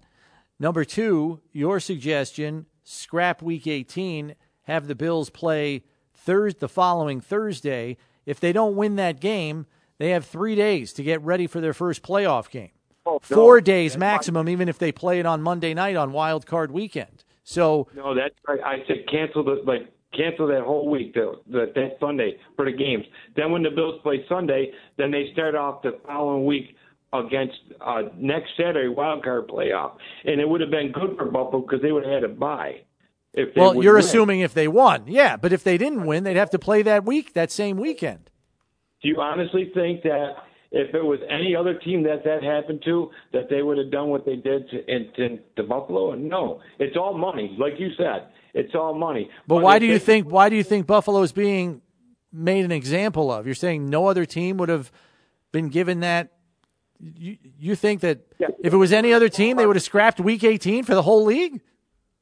Number 0.60 0.84
two, 0.84 1.40
your 1.50 1.80
suggestion: 1.80 2.66
scrap 2.84 3.42
Week 3.42 3.66
18, 3.66 4.36
have 4.68 4.86
the 4.86 4.94
Bills 4.94 5.30
play 5.30 5.82
Thursday, 6.14 6.60
the 6.60 6.68
following 6.68 7.20
Thursday. 7.20 7.96
If 8.26 8.38
they 8.38 8.52
don't 8.52 8.76
win 8.76 8.94
that 8.94 9.18
game, 9.18 9.66
they 9.98 10.10
have 10.10 10.24
three 10.24 10.54
days 10.54 10.92
to 10.92 11.02
get 11.02 11.20
ready 11.22 11.48
for 11.48 11.60
their 11.60 11.74
first 11.74 12.04
playoff 12.04 12.48
game. 12.50 12.70
Oh, 13.04 13.14
no. 13.14 13.36
Four 13.36 13.60
days 13.60 13.94
That's 13.94 14.00
maximum, 14.00 14.48
even 14.48 14.68
if 14.68 14.78
they 14.78 14.92
play 14.92 15.18
it 15.18 15.26
on 15.26 15.42
Monday 15.42 15.74
night 15.74 15.96
on 15.96 16.12
Wild 16.12 16.46
Card 16.46 16.70
Weekend. 16.70 17.23
So 17.44 17.86
No, 17.94 18.14
that's 18.14 18.34
right. 18.48 18.60
I 18.64 18.78
said 18.88 19.04
cancel 19.10 19.44
the 19.44 19.62
like 19.64 19.92
cancel 20.16 20.46
that 20.48 20.62
whole 20.62 20.88
week, 20.90 21.14
the, 21.14 21.34
the 21.50 21.70
that 21.74 21.96
Sunday 22.00 22.38
for 22.56 22.64
the 22.64 22.72
games. 22.72 23.04
Then 23.36 23.52
when 23.52 23.62
the 23.62 23.70
Bills 23.70 24.00
play 24.02 24.24
Sunday, 24.28 24.72
then 24.96 25.10
they 25.10 25.30
start 25.32 25.54
off 25.54 25.82
the 25.82 25.98
following 26.06 26.44
week 26.46 26.76
against 27.12 27.54
uh, 27.80 28.02
next 28.16 28.50
Saturday 28.56 28.88
wild 28.88 29.22
card 29.22 29.46
playoff, 29.48 29.92
and 30.24 30.40
it 30.40 30.48
would 30.48 30.60
have 30.60 30.70
been 30.70 30.90
good 30.90 31.16
for 31.16 31.26
Buffalo 31.26 31.60
because 31.62 31.80
they 31.82 31.92
would 31.92 32.04
have 32.04 32.12
had 32.22 32.24
a 32.24 32.28
bye. 32.34 32.80
If 33.34 33.54
they 33.54 33.60
Well, 33.60 33.82
you're 33.82 33.94
win. 33.94 34.04
assuming 34.04 34.40
if 34.40 34.54
they 34.54 34.68
won, 34.68 35.04
yeah. 35.06 35.36
But 35.36 35.52
if 35.52 35.62
they 35.64 35.76
didn't 35.76 36.06
win, 36.06 36.24
they'd 36.24 36.36
have 36.36 36.50
to 36.50 36.58
play 36.58 36.82
that 36.82 37.04
week, 37.04 37.34
that 37.34 37.50
same 37.50 37.76
weekend. 37.76 38.30
Do 39.02 39.08
you 39.08 39.20
honestly 39.20 39.70
think 39.74 40.02
that 40.04 40.36
if 40.76 40.94
it 40.94 41.04
was 41.04 41.20
any 41.30 41.54
other 41.56 41.74
team 41.74 42.02
that 42.02 42.24
that 42.24 42.42
happened 42.42 42.82
to, 42.84 43.10
that 43.32 43.48
they 43.48 43.62
would 43.62 43.78
have 43.78 43.90
done 43.90 44.08
what 44.08 44.26
they 44.26 44.36
did 44.36 44.68
to, 44.70 44.84
in, 44.94 45.08
in, 45.16 45.40
to 45.56 45.62
Buffalo? 45.62 46.12
No, 46.14 46.60
it's 46.78 46.96
all 46.96 47.16
money, 47.16 47.56
like 47.58 47.74
you 47.78 47.90
said. 47.96 48.28
It's 48.54 48.74
all 48.74 48.94
money. 48.94 49.30
But 49.46 49.62
why 49.62 49.76
if 49.76 49.80
do 49.80 49.86
you 49.86 49.92
they- 49.94 49.98
think? 50.04 50.30
Why 50.30 50.48
do 50.48 50.56
you 50.56 50.62
think 50.64 50.86
Buffalo 50.86 51.22
is 51.22 51.32
being 51.32 51.80
made 52.32 52.64
an 52.64 52.72
example 52.72 53.30
of? 53.32 53.46
You're 53.46 53.54
saying 53.54 53.88
no 53.88 54.06
other 54.08 54.24
team 54.26 54.56
would 54.58 54.68
have 54.68 54.90
been 55.52 55.68
given 55.68 56.00
that. 56.00 56.32
You, 57.00 57.36
you 57.58 57.74
think 57.74 58.00
that 58.02 58.20
Yeah. 58.38 58.48
if 58.62 58.72
it 58.72 58.76
was 58.76 58.92
any 58.92 59.12
other 59.12 59.28
team, 59.28 59.56
they 59.56 59.66
would 59.66 59.76
have 59.76 59.82
scrapped 59.82 60.20
Week 60.20 60.42
18 60.44 60.84
for 60.84 60.94
the 60.94 61.02
whole 61.02 61.24
league? 61.24 61.60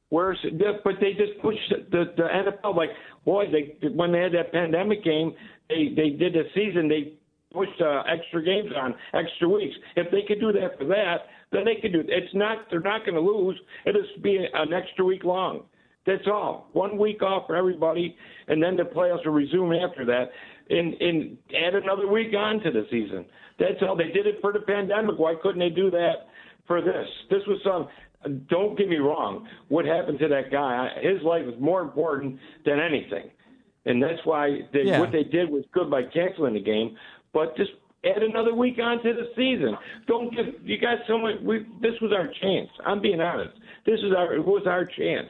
Where's 0.09 0.37
but 0.83 0.93
they 0.99 1.13
just 1.13 1.39
pushed 1.41 1.69
the 1.91 2.05
the 2.15 2.23
NFL 2.23 2.75
like 2.75 2.89
boy 3.25 3.45
they 3.51 3.87
when 3.89 4.11
they 4.11 4.19
had 4.19 4.33
that 4.33 4.51
pandemic 4.51 5.03
game 5.03 5.33
they 5.69 5.91
they 5.95 6.09
did 6.11 6.33
the 6.33 6.43
season 6.53 6.87
they 6.87 7.13
pushed 7.53 7.79
uh, 7.81 8.03
extra 8.11 8.43
games 8.43 8.71
on 8.75 8.93
extra 9.13 9.47
weeks 9.47 9.75
if 9.95 10.09
they 10.11 10.23
could 10.27 10.39
do 10.39 10.51
that 10.51 10.77
for 10.77 10.85
that 10.85 11.27
then 11.51 11.63
they 11.65 11.75
could 11.81 11.93
do 11.93 11.99
It. 11.99 12.07
it's 12.09 12.33
not 12.33 12.65
they're 12.69 12.79
not 12.79 13.05
going 13.05 13.15
to 13.15 13.21
lose 13.21 13.59
it'll 13.85 14.01
just 14.01 14.21
be 14.21 14.37
an 14.53 14.73
extra 14.73 15.05
week 15.05 15.23
long 15.23 15.63
that's 16.05 16.27
all 16.27 16.67
one 16.73 16.97
week 16.97 17.21
off 17.21 17.47
for 17.47 17.55
everybody 17.55 18.15
and 18.47 18.61
then 18.61 18.75
the 18.75 18.83
playoffs 18.83 19.25
will 19.25 19.33
resume 19.33 19.73
after 19.73 20.03
that 20.05 20.31
and 20.69 20.93
and 20.95 21.37
add 21.65 21.75
another 21.75 22.07
week 22.07 22.33
on 22.35 22.59
to 22.59 22.71
the 22.71 22.85
season 22.89 23.25
that's 23.59 23.81
all 23.81 23.95
they 23.95 24.09
did 24.11 24.25
it 24.25 24.35
for 24.41 24.51
the 24.51 24.59
pandemic 24.61 25.17
why 25.17 25.35
couldn't 25.41 25.59
they 25.59 25.69
do 25.69 25.91
that 25.91 26.27
for 26.65 26.81
this. 26.81 27.07
This 27.29 27.41
was 27.45 27.59
some. 27.65 27.89
Don't 28.47 28.77
get 28.77 28.87
me 28.87 28.95
wrong. 28.99 29.45
What 29.67 29.83
happened 29.83 30.17
to 30.19 30.29
that 30.29 30.49
guy? 30.49 30.87
His 31.01 31.21
life 31.23 31.43
is 31.45 31.59
more 31.59 31.81
important 31.81 32.39
than 32.65 32.79
anything, 32.79 33.29
and 33.85 34.01
that's 34.01 34.21
why 34.23 34.59
they, 34.71 34.83
Yeah. 34.83 35.01
what 35.01 35.11
they 35.11 35.25
did 35.25 35.49
was 35.49 35.65
good 35.73 35.91
by 35.91 36.03
canceling 36.03 36.53
the 36.53 36.61
game. 36.61 36.95
But 37.33 37.57
just 37.57 37.71
add 38.05 38.21
another 38.21 38.53
week 38.53 38.77
onto 38.81 39.13
the 39.13 39.27
season. 39.35 39.75
Don't 40.07 40.33
give. 40.35 40.45
You 40.63 40.77
guys 40.77 40.97
so 41.07 41.17
much. 41.17 41.35
We, 41.43 41.65
this 41.81 41.93
was 42.01 42.11
our 42.11 42.27
chance. 42.41 42.69
I'm 42.85 43.01
being 43.01 43.21
honest. 43.21 43.55
This 43.85 43.99
is 43.99 44.13
our. 44.17 44.33
It 44.35 44.45
was 44.45 44.63
our 44.67 44.85
chance. 44.85 45.29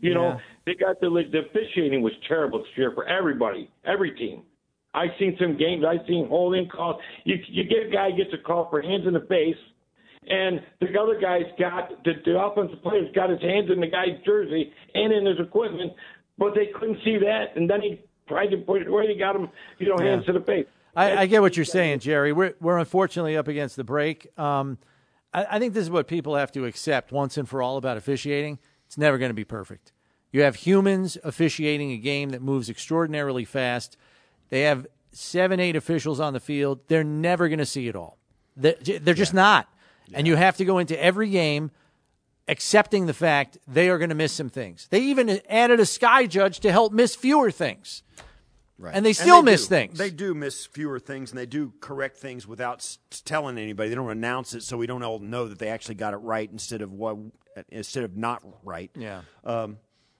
You 0.00 0.10
Yeah. 0.10 0.14
know, 0.14 0.40
they 0.66 0.74
got 0.74 1.00
the 1.00 1.08
the 1.32 1.40
officiating 1.48 2.02
was 2.02 2.12
terrible 2.28 2.60
this 2.60 2.68
year 2.76 2.92
for 2.94 3.04
everybody, 3.06 3.70
every 3.84 4.12
team. 4.12 4.42
I've 4.94 5.10
seen 5.18 5.36
some 5.40 5.56
games. 5.56 5.84
I've 5.86 6.06
seen 6.06 6.26
holding 6.28 6.68
calls. 6.68 7.00
You 7.24 7.36
you 7.48 7.64
get 7.64 7.86
a 7.86 7.90
guy 7.90 8.10
gets 8.10 8.30
a 8.32 8.38
call 8.38 8.68
for 8.70 8.80
hands 8.82 9.06
in 9.06 9.14
the 9.14 9.26
face, 9.28 9.56
and 10.28 10.60
the 10.80 10.98
other 10.98 11.20
guy's 11.20 11.46
got 11.58 12.02
the, 12.04 12.12
the 12.24 12.38
offensive 12.38 12.82
player's 12.82 13.10
got 13.14 13.30
his 13.30 13.40
hands 13.40 13.70
in 13.72 13.80
the 13.80 13.86
guy's 13.86 14.18
jersey 14.24 14.72
and 14.94 15.12
in 15.12 15.26
his 15.26 15.38
equipment, 15.38 15.92
but 16.38 16.54
they 16.54 16.66
couldn't 16.78 16.98
see 17.04 17.18
that, 17.18 17.56
and 17.56 17.68
then 17.68 17.82
he 17.82 18.00
tried 18.26 18.48
to 18.48 18.56
put 18.58 18.82
it 18.82 18.90
where 18.90 19.08
he 19.08 19.16
got 19.18 19.36
him, 19.36 19.48
you 19.78 19.88
know, 19.88 19.98
hands 19.98 20.24
to 20.26 20.32
the 20.32 20.40
face. 20.40 20.66
I, 20.94 21.18
I 21.18 21.26
get 21.26 21.40
what 21.40 21.56
you're 21.56 21.64
saying, 21.64 22.00
Jerry. 22.00 22.32
We're 22.32 22.54
we're 22.60 22.78
unfortunately 22.78 23.36
up 23.36 23.48
against 23.48 23.76
the 23.76 23.84
break. 23.84 24.26
Um, 24.38 24.78
I, 25.32 25.46
I 25.50 25.58
think 25.58 25.74
this 25.74 25.82
is 25.84 25.90
what 25.90 26.08
people 26.08 26.36
have 26.36 26.52
to 26.52 26.66
accept 26.66 27.12
once 27.12 27.36
and 27.36 27.48
for 27.48 27.62
all 27.62 27.76
about 27.76 27.96
officiating. 27.96 28.58
It's 28.86 28.98
never 28.98 29.18
going 29.18 29.30
to 29.30 29.34
be 29.34 29.44
perfect. 29.44 29.92
You 30.32 30.42
have 30.42 30.56
humans 30.56 31.16
officiating 31.24 31.92
a 31.92 31.96
game 31.96 32.30
that 32.30 32.42
moves 32.42 32.70
extraordinarily 32.70 33.44
fast. 33.44 33.96
They 34.48 34.62
have 34.62 34.86
seven, 35.12 35.60
eight 35.60 35.76
officials 35.76 36.20
on 36.20 36.32
the 36.32 36.40
field. 36.40 36.80
They're 36.88 37.04
never 37.04 37.48
going 37.48 37.58
to 37.58 37.66
see 37.66 37.88
it 37.88 37.96
all. 37.96 38.18
They're, 38.56 38.76
they're 39.00 39.14
just 39.14 39.34
not. 39.34 39.68
And 40.12 40.26
you 40.26 40.36
have 40.36 40.56
to 40.56 40.64
go 40.64 40.78
into 40.78 41.00
every 41.00 41.30
game 41.30 41.70
accepting 42.48 43.06
the 43.06 43.14
fact 43.14 43.58
they 43.68 43.88
are 43.88 43.98
going 43.98 44.08
to 44.08 44.14
miss 44.14 44.32
some 44.32 44.48
things. 44.48 44.88
They 44.90 45.00
even 45.02 45.40
added 45.48 45.78
a 45.78 45.86
sky 45.86 46.26
judge 46.26 46.60
to 46.60 46.72
help 46.72 46.92
miss 46.92 47.14
fewer 47.14 47.50
things. 47.50 48.02
Right. 48.80 48.94
And 48.94 49.04
they 49.04 49.12
still 49.12 49.42
miss 49.42 49.64
do. 49.66 49.74
things. 49.74 49.98
They 49.98 50.10
do 50.10 50.32
miss 50.32 50.64
fewer 50.64 50.98
things, 50.98 51.30
and 51.30 51.38
they 51.38 51.44
do 51.44 51.74
correct 51.80 52.16
things 52.16 52.46
without 52.46 52.78
s- 52.78 52.98
telling 53.26 53.58
anybody. 53.58 53.90
They 53.90 53.94
don't 53.94 54.10
announce 54.10 54.54
it, 54.54 54.62
so 54.62 54.78
we 54.78 54.86
don't 54.86 55.02
all 55.02 55.18
know 55.18 55.48
that 55.48 55.58
they 55.58 55.68
actually 55.68 55.96
got 55.96 56.14
it 56.14 56.18
right 56.18 56.50
instead 56.50 56.80
of 56.80 56.90
what 56.90 57.18
instead 57.68 58.04
of 58.04 58.16
not 58.16 58.42
right. 58.64 58.90
Yeah. 58.96 59.20
Um, 59.44 59.76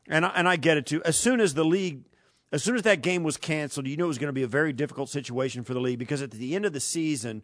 and 0.09 0.27
I, 0.27 0.29
and 0.35 0.47
I 0.47 0.57
get 0.57 0.77
it 0.77 0.85
too. 0.85 1.03
As 1.05 1.17
soon 1.17 1.41
as 1.41 1.55
the 1.55 1.65
league, 1.65 2.05
as 2.53 2.63
soon 2.63 2.75
as 2.77 2.83
that 2.83 3.01
game 3.01 3.23
was 3.23 3.39
canceled, 3.39 3.87
you 3.87 3.97
knew 3.97 4.05
it 4.05 4.09
was 4.09 4.19
going 4.19 4.29
to 4.29 4.33
be 4.35 4.43
a 4.43 4.49
very 4.49 4.75
difficult 4.75 5.09
situation 5.09 5.65
for 5.65 5.73
the 5.73 5.81
league 5.81 5.99
because 5.99 6.21
at 6.21 6.31
the 6.33 6.55
end 6.55 6.67
of 6.67 6.75
the 6.75 6.81
season, 6.81 7.43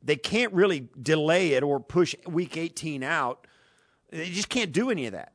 they 0.00 0.14
can't 0.16 0.52
really 0.52 0.88
delay 1.00 1.54
it 1.54 1.64
or 1.64 1.80
push 1.80 2.14
Week 2.28 2.56
18 2.56 3.02
out. 3.02 3.46
They 4.10 4.28
just 4.28 4.48
can't 4.48 4.70
do 4.70 4.90
any 4.90 5.06
of 5.06 5.12
that. 5.12 5.32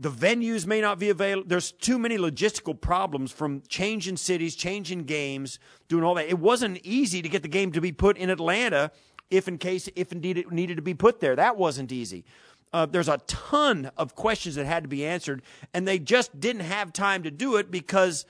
The 0.00 0.10
venues 0.10 0.64
may 0.64 0.80
not 0.80 0.98
be 1.00 1.10
available. 1.10 1.48
There's 1.48 1.72
too 1.72 1.98
many 1.98 2.16
logistical 2.16 2.80
problems 2.80 3.32
from 3.32 3.62
changing 3.68 4.16
cities, 4.16 4.54
changing 4.54 5.04
games, 5.04 5.58
doing 5.88 6.04
all 6.04 6.14
that. 6.14 6.28
It 6.28 6.38
wasn't 6.38 6.78
easy 6.84 7.20
to 7.20 7.28
get 7.28 7.42
the 7.42 7.48
game 7.48 7.72
to 7.72 7.80
be 7.80 7.90
put 7.90 8.16
in 8.16 8.30
Atlanta 8.30 8.92
if 9.30 9.48
in 9.48 9.58
case, 9.58 9.88
if 9.96 10.12
indeed 10.12 10.38
it 10.38 10.52
needed 10.52 10.76
to 10.76 10.82
be 10.82 10.94
put 10.94 11.20
there. 11.20 11.34
That 11.34 11.56
wasn't 11.56 11.90
easy. 11.90 12.24
Uh, 12.72 12.86
there's 12.86 13.08
a 13.08 13.18
ton 13.26 13.90
of 13.96 14.14
questions 14.14 14.54
that 14.54 14.66
had 14.66 14.84
to 14.84 14.88
be 14.88 15.04
answered, 15.04 15.42
and 15.74 15.86
they 15.88 15.98
just 15.98 16.38
didn't 16.38 16.62
have 16.62 16.92
time 16.92 17.24
to 17.24 17.30
do 17.30 17.56
it 17.56 17.70
because 17.70 18.24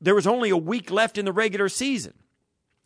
there 0.00 0.14
was 0.14 0.26
only 0.26 0.50
a 0.50 0.56
week 0.56 0.90
left 0.90 1.16
in 1.16 1.24
the 1.24 1.32
regular 1.32 1.68
season. 1.68 2.14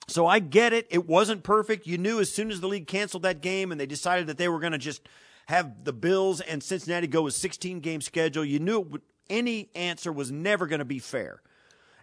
So 0.07 0.27
I 0.27 0.39
get 0.39 0.73
it. 0.73 0.87
It 0.91 1.07
wasn't 1.07 1.43
perfect. 1.43 1.87
You 1.87 1.97
knew 1.99 2.21
as 2.21 2.31
soon 2.31 2.51
as 2.51 2.61
the 2.61 2.69
league 2.69 2.87
canceled 2.87 3.23
that 3.23 3.41
game 3.41 3.73
and 3.73 3.81
they 3.81 3.87
decided 3.87 4.27
that 4.27 4.37
they 4.37 4.49
were 4.49 4.61
going 4.61 4.73
to 4.73 4.79
just 4.79 5.09
have 5.47 5.85
the 5.85 5.93
Bills 5.93 6.41
and 6.41 6.63
Cincinnati 6.63 7.07
go 7.07 7.23
with 7.23 7.35
16 7.35 7.81
game 7.81 8.01
schedule, 8.01 8.45
you 8.45 8.59
knew 8.59 8.81
would, 8.81 9.03
any 9.29 9.69
answer 9.75 10.13
was 10.13 10.31
never 10.31 10.67
going 10.67 10.79
to 10.79 10.85
be 10.85 10.99
fair. 10.99 11.41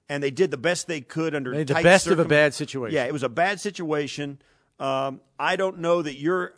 And 0.09 0.21
they 0.21 0.31
did 0.31 0.51
the 0.51 0.57
best 0.57 0.87
they 0.87 1.01
could 1.01 1.33
under 1.35 1.51
the 1.63 1.73
best 1.75 2.05
circum- 2.05 2.19
of 2.19 2.25
a 2.25 2.29
bad 2.29 2.53
situation. 2.53 2.95
Yeah, 2.95 3.05
it 3.05 3.13
was 3.13 3.23
a 3.23 3.29
bad 3.29 3.59
situation. 3.59 4.41
Um, 4.79 5.21
I 5.39 5.55
don't 5.55 5.79
know 5.79 6.01
that 6.01 6.19
your 6.19 6.53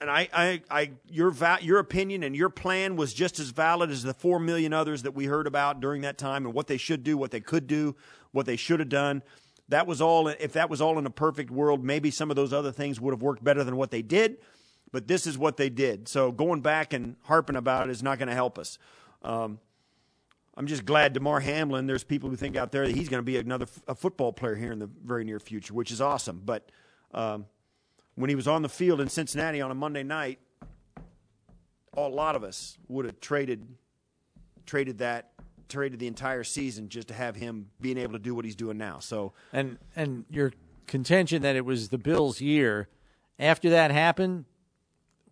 and 0.00 0.10
I, 0.10 0.28
I, 0.32 0.62
I 0.70 0.90
your 1.10 1.30
va- 1.30 1.58
your 1.60 1.78
opinion 1.78 2.22
and 2.22 2.34
your 2.34 2.48
plan 2.48 2.96
was 2.96 3.12
just 3.12 3.38
as 3.38 3.50
valid 3.50 3.90
as 3.90 4.02
the 4.02 4.14
four 4.14 4.38
million 4.38 4.72
others 4.72 5.02
that 5.02 5.12
we 5.12 5.26
heard 5.26 5.46
about 5.46 5.80
during 5.80 6.02
that 6.02 6.18
time 6.18 6.46
and 6.46 6.54
what 6.54 6.66
they 6.66 6.76
should 6.76 7.04
do, 7.04 7.16
what 7.16 7.30
they 7.30 7.40
could 7.40 7.66
do, 7.66 7.94
what 8.32 8.46
they 8.46 8.56
should 8.56 8.80
have 8.80 8.88
done. 8.88 9.22
That 9.68 9.86
was 9.86 10.00
all. 10.00 10.28
If 10.28 10.54
that 10.54 10.70
was 10.70 10.80
all 10.80 10.98
in 10.98 11.06
a 11.06 11.10
perfect 11.10 11.50
world, 11.50 11.84
maybe 11.84 12.10
some 12.10 12.30
of 12.30 12.36
those 12.36 12.52
other 12.52 12.72
things 12.72 13.00
would 13.00 13.12
have 13.12 13.22
worked 13.22 13.44
better 13.44 13.64
than 13.64 13.76
what 13.76 13.90
they 13.90 14.02
did 14.02 14.38
but 14.94 15.08
this 15.08 15.26
is 15.26 15.36
what 15.36 15.56
they 15.56 15.68
did. 15.68 16.06
So 16.06 16.30
going 16.30 16.60
back 16.60 16.92
and 16.92 17.16
harping 17.24 17.56
about 17.56 17.88
it 17.88 17.90
is 17.90 18.00
not 18.00 18.16
going 18.16 18.28
to 18.28 18.34
help 18.34 18.60
us. 18.60 18.78
Um, 19.22 19.58
I'm 20.56 20.68
just 20.68 20.84
glad 20.84 21.14
Damar 21.14 21.40
Hamlin. 21.40 21.88
There's 21.88 22.04
people 22.04 22.30
who 22.30 22.36
think 22.36 22.56
out 22.56 22.70
there 22.70 22.86
that 22.86 22.94
he's 22.94 23.08
going 23.08 23.18
to 23.18 23.24
be 23.24 23.36
another 23.36 23.66
a 23.88 23.96
football 23.96 24.32
player 24.32 24.54
here 24.54 24.70
in 24.70 24.78
the 24.78 24.88
very 25.04 25.24
near 25.24 25.40
future, 25.40 25.74
which 25.74 25.90
is 25.90 26.00
awesome. 26.00 26.42
But 26.44 26.70
um, 27.12 27.46
when 28.14 28.30
he 28.30 28.36
was 28.36 28.46
on 28.46 28.62
the 28.62 28.68
field 28.68 29.00
in 29.00 29.08
Cincinnati 29.08 29.60
on 29.60 29.72
a 29.72 29.74
Monday 29.74 30.04
night, 30.04 30.38
a 31.96 32.02
lot 32.02 32.36
of 32.36 32.44
us 32.44 32.78
would 32.86 33.04
have 33.04 33.18
traded 33.18 33.66
traded 34.64 34.98
that 34.98 35.32
traded 35.68 35.98
the 35.98 36.06
entire 36.06 36.44
season 36.44 36.88
just 36.88 37.08
to 37.08 37.14
have 37.14 37.34
him 37.34 37.68
being 37.80 37.98
able 37.98 38.12
to 38.12 38.20
do 38.20 38.32
what 38.32 38.44
he's 38.44 38.54
doing 38.54 38.78
now. 38.78 39.00
So 39.00 39.32
and 39.52 39.76
and 39.96 40.24
your 40.30 40.52
contention 40.86 41.42
that 41.42 41.56
it 41.56 41.64
was 41.64 41.88
the 41.88 41.98
Bills' 41.98 42.40
year 42.40 42.88
after 43.40 43.70
that 43.70 43.90
happened, 43.90 44.44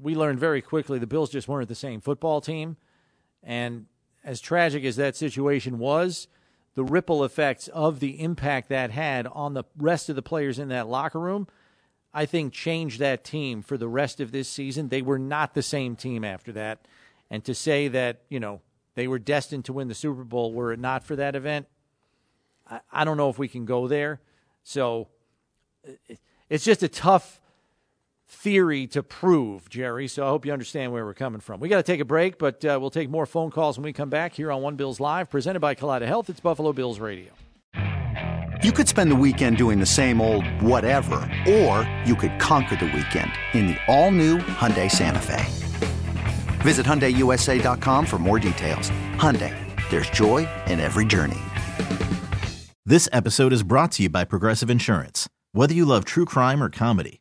we 0.03 0.15
learned 0.15 0.41
very 0.41 0.61
quickly 0.61 0.99
the 0.99 1.07
Bills 1.07 1.31
just 1.31 1.49
weren't 1.49 1.69
the 1.69 1.75
same 1.75 2.01
football 2.01 2.41
team. 2.41 2.77
And 3.43 3.87
as 4.25 4.41
tragic 4.41 4.85
as 4.85 4.97
that 4.97 5.17
situation 5.17 5.79
was, 5.79 6.29
the 6.75 6.85
ripple 6.85 7.25
effects 7.25 7.69
of 7.69 8.01
the 8.01 8.21
impact 8.21 8.69
that 8.71 8.91
had 8.91 9.27
on 9.27 9.55
the 9.55 9.65
rest 9.77 10.09
of 10.09 10.17
the 10.17 10.23
players 10.23 10.59
in 10.59 10.69
that 10.69 10.89
locker 10.89 11.21
room, 11.21 11.47
I 12.15 12.27
think 12.27 12.53
changed 12.53 12.99
that 13.01 13.25
team 13.25 13.63
for 13.63 13.77
the 13.77 13.89
rest 13.89 14.21
of 14.21 14.33
this 14.33 14.49
season. 14.49 14.89
They 14.89 15.03
were 15.03 15.19
not 15.19 15.55
the 15.55 15.63
same 15.63 15.97
team 15.97 16.25
after 16.25 16.53
that. 16.53 16.87
And 17.31 17.45
to 17.45 17.55
say 17.55 17.89
that, 17.89 18.23
you 18.29 18.41
know, 18.41 18.61
they 18.95 19.09
were 19.09 19.19
destined 19.19 19.65
to 19.67 19.73
win 19.73 19.89
the 19.89 19.95
Super 19.95 20.25
Bowl 20.25 20.53
were 20.53 20.73
it 20.73 20.79
not 20.79 21.05
for 21.05 21.17
that 21.17 21.35
event, 21.35 21.67
I, 22.69 22.81
I 22.91 23.05
don't 23.05 23.17
know 23.17 23.31
if 23.31 23.39
we 23.39 23.49
can 23.49 23.65
go 23.65 23.89
there. 23.89 24.21
So 24.63 25.09
it's 26.49 26.65
just 26.65 26.83
a 26.83 26.89
tough 26.89 27.41
theory 28.33 28.87
to 28.89 29.03
prove, 29.03 29.69
Jerry. 29.69 30.09
So 30.09 30.25
I 30.25 30.29
hope 30.29 30.47
you 30.47 30.53
understand 30.53 30.93
where 30.93 31.05
we're 31.05 31.15
coming 31.15 31.41
from. 31.41 31.61
We 31.61 31.69
got 31.69 31.77
to 31.77 31.83
take 31.83 32.01
a 32.01 32.05
break, 32.05 32.39
but 32.39 32.65
uh, 32.65 32.79
we'll 32.81 32.91
take 32.91 33.11
more 33.11 33.27
phone 33.27 33.51
calls 33.51 33.77
when 33.77 33.85
we 33.85 33.93
come 33.93 34.11
back 34.11 34.35
here 34.35 34.51
on 34.51 34.63
One 34.63 34.77
Bills 34.77 34.99
Live, 35.01 35.31
presented 35.31 35.61
by 35.61 35.75
Kaleida 35.75 36.07
Health. 36.07 36.31
It's 36.31 36.41
Buffalo 36.41 36.73
Bills 36.73 36.99
Radio. 36.99 37.33
You 38.63 38.71
could 38.71 38.87
spend 38.89 39.11
the 39.11 39.17
weekend 39.17 39.57
doing 39.57 39.81
the 39.81 39.87
same 39.87 40.21
old 40.21 40.47
whatever, 40.63 41.17
or 41.49 41.89
you 42.07 42.15
could 42.15 42.39
conquer 42.39 42.77
the 42.77 42.87
weekend 42.87 43.33
in 43.55 43.67
the 43.67 43.77
all-new 43.89 44.39
Hyundai 44.39 44.91
Santa 44.91 45.19
Fe. 45.19 45.45
Visit 46.61 46.87
HyundaiUSA.com 46.87 48.07
for 48.07 48.19
more 48.19 48.39
details. 48.39 48.91
Hyundai, 49.17 49.55
there's 49.91 50.09
joy 50.11 50.49
in 50.69 50.79
every 50.79 51.05
journey. 51.05 51.41
This 52.87 53.09
episode 53.13 53.53
is 53.53 53.63
brought 53.63 53.93
to 53.93 54.05
you 54.05 54.09
by 54.09 54.25
Progressive 54.25 54.71
Insurance. 54.71 55.29
Whether 55.53 55.75
you 55.75 55.85
love 55.85 56.05
true 56.05 56.25
crime 56.25 56.63
or 56.63 56.71
comedy, 56.71 57.21